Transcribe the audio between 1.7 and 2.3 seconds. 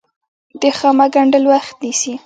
نیسي